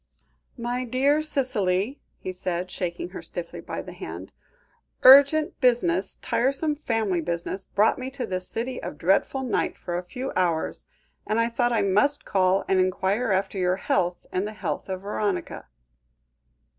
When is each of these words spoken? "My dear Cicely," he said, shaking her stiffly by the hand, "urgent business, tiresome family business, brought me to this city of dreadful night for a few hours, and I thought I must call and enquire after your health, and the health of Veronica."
"My 0.57 0.83
dear 0.83 1.21
Cicely," 1.21 2.01
he 2.17 2.31
said, 2.31 2.71
shaking 2.71 3.09
her 3.09 3.21
stiffly 3.21 3.61
by 3.61 3.83
the 3.83 3.93
hand, 3.93 4.33
"urgent 5.03 5.61
business, 5.61 6.15
tiresome 6.23 6.73
family 6.75 7.21
business, 7.21 7.65
brought 7.65 7.99
me 7.99 8.09
to 8.09 8.25
this 8.25 8.47
city 8.49 8.81
of 8.81 8.97
dreadful 8.97 9.43
night 9.43 9.77
for 9.77 9.95
a 9.99 10.03
few 10.03 10.33
hours, 10.35 10.87
and 11.27 11.39
I 11.39 11.49
thought 11.49 11.71
I 11.71 11.83
must 11.83 12.25
call 12.25 12.65
and 12.67 12.79
enquire 12.79 13.31
after 13.31 13.59
your 13.59 13.75
health, 13.75 14.25
and 14.31 14.47
the 14.47 14.53
health 14.53 14.89
of 14.89 15.01
Veronica." 15.01 15.67